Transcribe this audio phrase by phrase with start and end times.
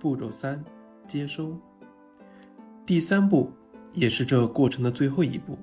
[0.00, 0.64] 步骤三：
[1.06, 1.54] 接收。
[2.86, 3.52] 第三步，
[3.92, 5.58] 也是这过程的最后一步，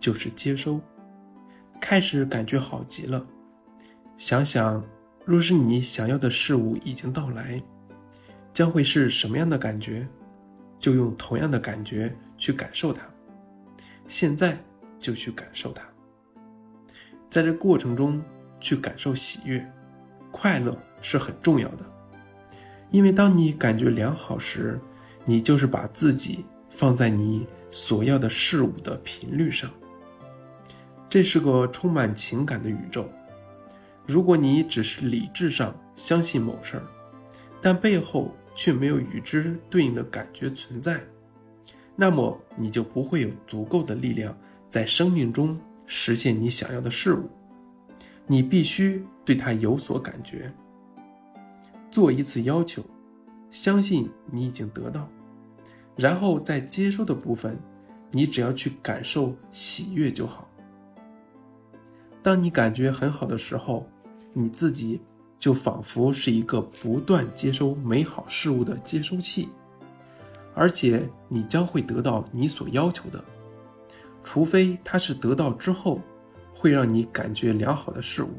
[0.00, 0.80] 就是接收。
[1.80, 3.24] 开始感觉好极了。
[4.16, 4.84] 想想，
[5.24, 7.62] 若是你想要的事物已经到来，
[8.52, 10.06] 将会是什么样的感觉？
[10.80, 13.02] 就用同样的感觉去感受它。
[14.08, 14.58] 现在
[14.98, 15.82] 就去感受它。
[17.30, 18.20] 在这过程中，
[18.58, 19.64] 去感受喜悦、
[20.32, 21.84] 快乐是很重要的。
[22.90, 24.80] 因为当你感觉良好时，
[25.24, 29.70] 你就是把自己放在你所要的事物的频率上。
[31.10, 33.08] 这是个充满情感的宇宙。
[34.06, 36.82] 如果你只是理智上相信某事儿，
[37.60, 40.98] 但背后却没有与之对应的感觉存在，
[41.94, 44.34] 那么你就不会有足够的力量
[44.70, 47.28] 在生命中实现你想要的事物。
[48.26, 50.52] 你必须对它有所感觉。
[51.98, 52.80] 做一次要求，
[53.50, 55.08] 相信你已经得到，
[55.96, 57.58] 然后在接收的部分，
[58.12, 60.48] 你只要去感受喜悦就好。
[62.22, 63.84] 当你感觉很好的时候，
[64.32, 65.00] 你自己
[65.40, 69.48] 就仿佛是一个不断接收美好事物的接收器，
[70.54, 73.24] 而且你将会得到你所要求的，
[74.22, 76.00] 除非它是得到之后
[76.54, 78.30] 会让你感觉良好的事物，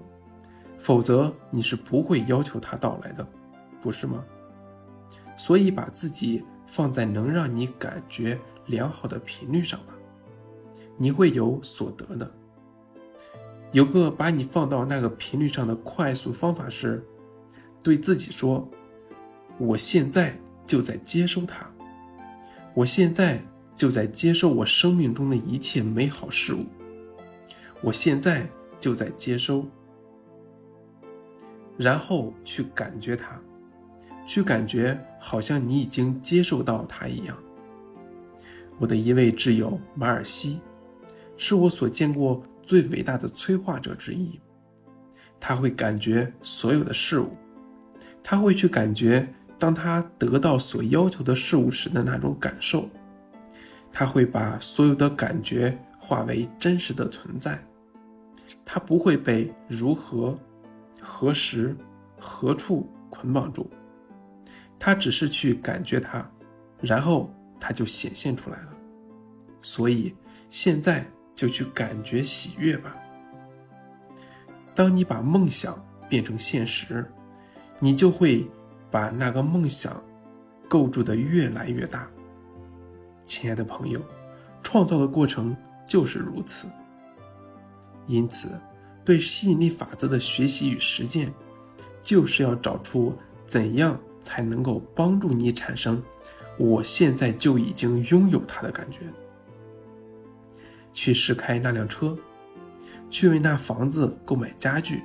[0.77, 3.27] 否则你是不会要求它到来的，
[3.81, 4.23] 不是吗？
[5.37, 9.93] 所以把自己放在能让你感觉良好的频率上吧，
[10.97, 12.29] 你会有所得的。
[13.71, 17.03] 有个把你放到那个频率上的快速方法是，
[17.81, 18.67] 对自己说
[19.57, 21.69] ：“我现在就在接收它，
[22.73, 23.41] 我现在
[23.75, 26.65] 就在接受我生命中的一切美好事物，
[27.81, 28.47] 我现在
[28.79, 29.65] 就在接收。”
[31.77, 33.39] 然后去感觉它，
[34.29, 37.35] 去感觉好像你已经接受到它一样。
[38.77, 40.59] 我的一位挚友马尔西，
[41.35, 42.43] 是我所见过。
[42.61, 44.39] 最伟大的催化者之一，
[45.39, 47.35] 他会感觉所有的事物，
[48.21, 49.27] 他会去感觉
[49.57, 52.87] 当他得到所要求的事物时的那种感受，
[53.91, 57.59] 他会把所有的感觉化为真实的存在，
[58.63, 60.37] 他不会被如何、
[61.01, 61.75] 何时、
[62.19, 63.67] 何处捆绑住，
[64.89, 66.27] 他只是去感觉它，
[66.81, 68.69] 然后它就显现出来了。
[69.61, 70.15] 所以
[70.49, 71.05] 现在。
[71.35, 72.93] 就去感觉喜悦吧。
[74.75, 77.09] 当你把梦想变成现实，
[77.79, 78.45] 你就会
[78.91, 80.03] 把那个梦想
[80.67, 82.09] 构筑的越来越大。
[83.23, 84.01] 亲爱的朋友，
[84.61, 85.55] 创造的过程
[85.87, 86.67] 就是如此。
[88.05, 88.49] 因此，
[89.05, 91.33] 对吸引力法则的学习与实践，
[92.01, 93.17] 就是要找出
[93.47, 93.97] 怎样
[94.29, 95.99] 才能够帮助你产生
[96.59, 98.99] “我现在就已经拥有它”的感觉。
[100.93, 102.15] 去试开那辆车，
[103.09, 105.01] 去为那房子购买家具，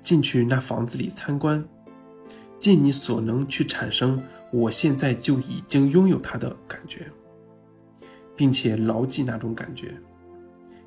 [0.00, 1.64] 进去那房子里参观，
[2.60, 4.22] 尽你所能去产生
[4.52, 7.10] 我现在就已经拥有它的感觉，
[8.36, 9.92] 并且牢记那种感觉。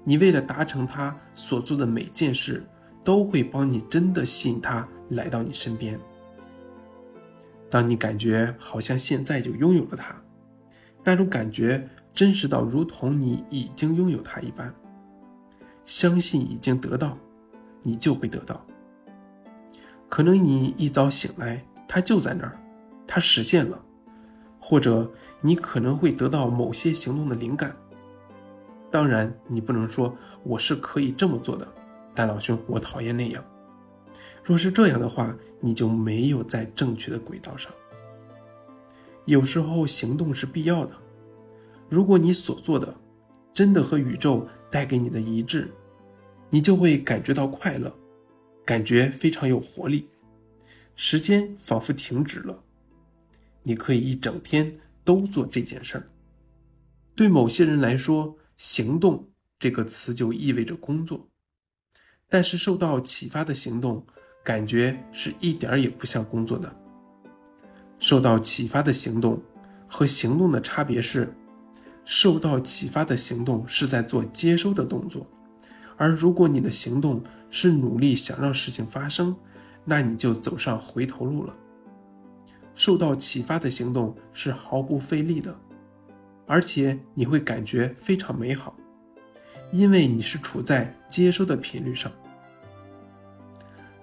[0.05, 2.63] 你为了达成他所做的每件事，
[3.03, 5.99] 都会帮你真的吸引他来到你身边。
[7.75, 10.15] 让你感觉好像现在就拥有了它，
[11.03, 11.85] 那种感觉。
[12.13, 14.73] 真实到如同你已经拥有它一般，
[15.83, 17.17] 相信已经得到，
[17.81, 18.65] 你就会得到。
[20.07, 22.57] 可能你一早醒来，它就在那儿，
[23.05, 23.77] 它实现了；
[24.57, 27.75] 或者你可能会得到某些行动的灵感。
[28.89, 31.67] 当然，你不能说我是可以这么做的，
[32.13, 33.43] 但老兄，我讨厌那样。
[34.45, 37.71] 若是这样的话，你就没有在正确的轨道上。
[39.25, 40.95] 有时候行动是必要的。
[41.89, 42.95] 如果你所做的
[43.55, 45.67] 真的和宇宙带给你的一致，
[46.51, 47.91] 你就会感觉到快乐，
[48.63, 50.07] 感觉非常有活力，
[50.95, 52.63] 时间仿佛停止了。
[53.63, 56.07] 你可以一整天都做这件事儿。
[57.15, 59.27] 对某些人来说，“行动”
[59.57, 61.27] 这个词就意味着工作，
[62.29, 64.05] 但是受到启发的行动，
[64.45, 66.73] 感觉是一点儿也不像工作的。
[67.99, 69.41] 受到启发的行动
[69.87, 71.29] 和行动的差别是。
[72.07, 75.25] 受到启发的行动是在做接收的动作，
[75.97, 77.19] 而如果你的行动
[77.49, 79.35] 是努力想让事情发生，
[79.83, 81.55] 那你就走上回头路了。
[82.75, 85.57] 受到启发的行动是毫不费力的，
[86.45, 88.75] 而且你会感觉非常美好，
[89.71, 92.11] 因为你是处在接收的频率上。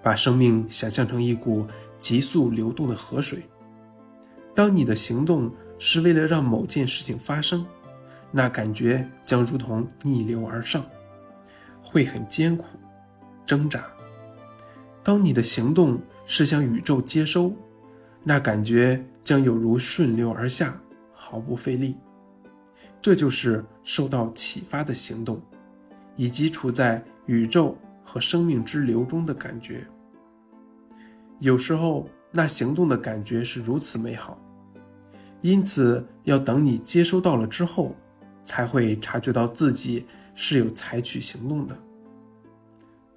[0.03, 1.65] 把生命想象成一股
[1.97, 3.41] 急速流动的河水，
[4.53, 7.65] 当你的行动是为了让某件事情发生，
[8.29, 10.85] 那感觉将如同逆流而上，
[11.81, 12.65] 会很艰苦、
[13.45, 13.79] 挣扎；
[15.01, 17.53] 当你的行动是向宇宙接收，
[18.23, 20.77] 那感觉将有如顺流而下，
[21.13, 21.95] 毫不费力。
[23.01, 25.41] 这就是受到启发的行动，
[26.17, 29.85] 以及处在宇宙和生命之流中的感觉。
[31.43, 34.39] 有时候，那行动的感觉是如此美好。
[35.41, 37.93] 因此，要等你接收到了之后，
[38.45, 40.05] 才会察觉到自己
[40.35, 41.77] 是有采取行动的。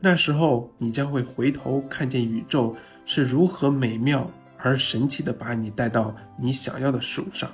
[0.00, 2.74] 那时候，你将会回头看见宇宙
[3.04, 7.48] 是如何美妙而神奇地把你带到你想要的事物上，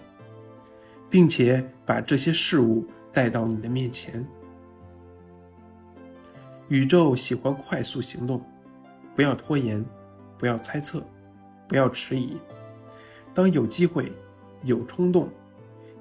[1.10, 4.26] 并且把这些事物带到你的面前。
[6.68, 8.42] 宇宙喜欢快速行动，
[9.14, 9.84] 不要拖延，
[10.42, 11.00] 不要猜测，
[11.68, 12.36] 不要迟疑。
[13.32, 14.10] 当有机会。
[14.64, 15.28] 有冲动，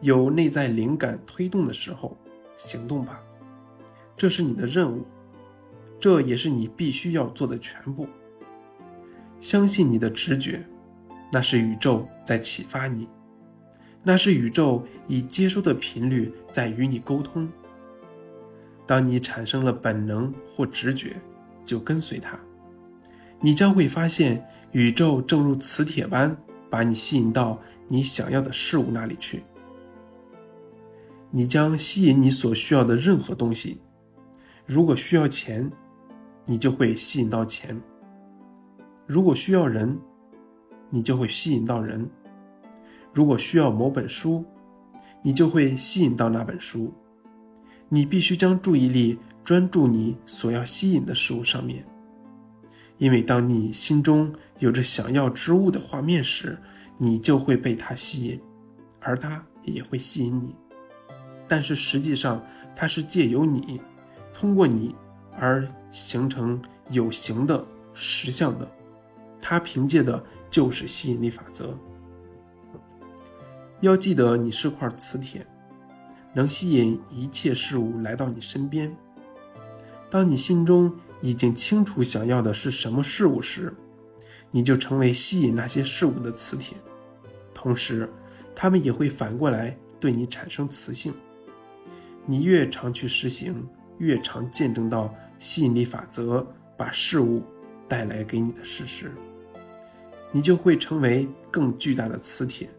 [0.02, 2.16] 有内在灵感推动的时候，
[2.58, 3.20] 行动吧，
[4.16, 5.04] 这是你的任务，
[6.00, 8.08] 这也是你必须要做的全部。
[9.40, 10.64] 相信你的直觉，
[11.34, 13.10] 那是宇宙在启发你，
[14.04, 17.50] 那是宇宙以接收的频率在与你沟通。
[18.86, 21.16] 当你产生了本能或直觉，
[21.66, 22.40] 就跟随它，
[23.42, 24.42] 你将会发现
[24.72, 26.34] 宇宙正如磁铁般
[26.70, 27.60] 把你吸引到。
[27.88, 29.44] 你想要的事物那里去，
[31.30, 33.82] 你将吸引你所需要的任何东西。
[34.66, 35.70] 如果需要钱，
[36.46, 37.76] 你就会吸引到钱；
[39.06, 40.00] 如果需要人，
[40.90, 42.06] 你就会吸引到人；
[43.12, 44.46] 如果需要某本书，
[45.22, 46.94] 你就会吸引到那本书。
[47.90, 51.86] 你必须将注意力专注你所要吸引的事物上面，
[53.02, 56.56] 因为当你心中有着想要之物的画面时，
[57.00, 58.40] 你就会被它吸引，
[59.00, 60.56] 而它也会吸引你。
[61.48, 62.40] 但是实际上，
[62.76, 63.82] 它是借由你，
[64.32, 64.96] 通过你
[65.36, 68.72] 而形成有形的实相的。
[69.42, 71.76] 它凭借的就是吸引力法则。
[73.80, 75.44] 要记得，你是块磁铁，
[76.36, 78.96] 能吸引一切事物来到你身边。
[80.08, 83.74] 当你心中已经清楚想要的是什么事物时，
[84.50, 86.76] 你就成为吸引那些事物的磁铁。
[87.54, 88.10] 同时，
[88.56, 91.14] 他们也会反过来对你产生磁性。
[92.26, 96.46] 你越常去实行，越常见证到吸引力法则
[96.78, 97.44] 把事物
[97.88, 99.12] 带来给你的事实，
[100.32, 102.70] 你就会成为更巨大的磁铁，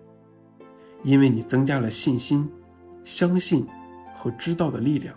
[1.04, 2.48] 因为你增加了信心、
[3.04, 3.66] 相信
[4.16, 5.14] 和知道的力量。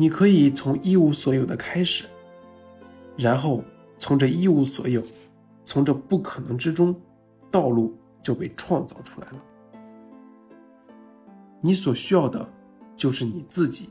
[0.00, 2.06] 你可以从一无所有的开始，
[3.18, 3.62] 然后
[3.98, 5.02] 从这一无所有，
[5.66, 6.98] 从这不可能之中。
[7.50, 9.36] 道路就被创造出来了。
[11.60, 12.48] 你所需要的，
[12.96, 13.90] 就是你自己，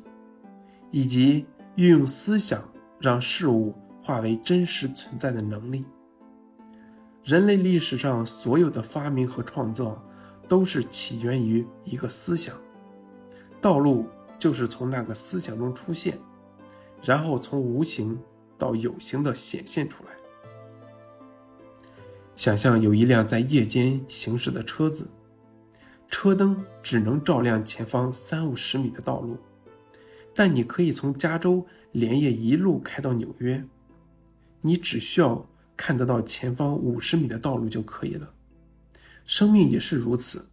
[0.90, 1.46] 以及
[1.76, 2.64] 运用思想
[3.00, 5.86] 让事物化为真实存在的能力。
[7.24, 10.02] 人类历史上所有的发明和创造，
[10.48, 12.56] 都是起源于一个思想，
[13.62, 14.08] 道路
[14.40, 16.18] 就是从那个思想中出现，
[17.04, 18.18] 然后从无形
[18.58, 20.10] 到有形的显现出来。
[22.36, 25.06] 想象有一辆在夜间行驶的车子，
[26.08, 29.38] 车灯只能照亮前方三五十米的道路，
[30.34, 33.62] 但你可以从加州连夜一路开到纽约，
[34.62, 38.34] 你只需要看得到前方五十米的道路就可以了。
[39.26, 40.50] 生命也是如此，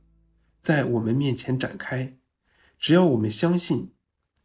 [0.61, 2.13] 在我们面前展开，
[2.79, 3.91] 只要我们相信，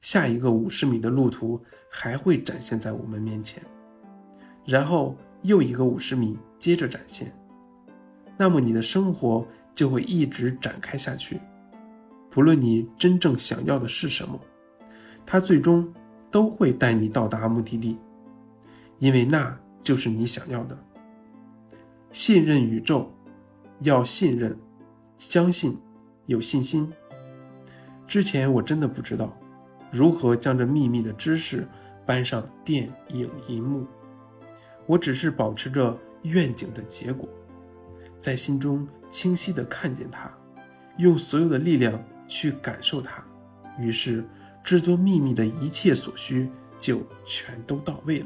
[0.02, 3.62] 下一个五十米的路途还会展现在我们面前，
[4.66, 5.16] 然后。
[5.44, 7.36] 又一个五十米接着展现，
[8.38, 11.42] 那么你的生活就会一直展开下去。
[12.30, 14.40] 不论你真正想要的是什么，
[15.26, 15.92] 它最终
[16.30, 17.98] 都会带你到达目的地，
[19.00, 20.78] 因为那就是你想要的。
[22.12, 23.12] 信任宇宙，
[23.80, 24.56] 要信任，
[25.18, 25.76] 相信，
[26.28, 26.88] 有信心。
[28.12, 29.34] 之前我真的不知道
[29.90, 31.66] 如何将这秘密的知识
[32.06, 33.88] 搬上电影银幕。
[34.86, 37.26] 我只是保持着愿景的结果，
[38.20, 40.30] 在心中清晰的看见它，
[40.98, 43.24] 用所有的力量去感受它，
[43.80, 44.26] 于是
[44.62, 48.26] 制作秘密的一切所需就全都到位了。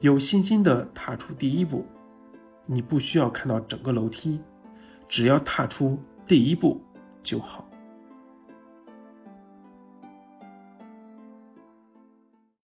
[0.00, 1.86] 有信心的踏出第一步，
[2.66, 4.38] 你不需要看到整个楼梯，
[5.08, 6.78] 只要踏出第一步
[7.22, 7.65] 就好。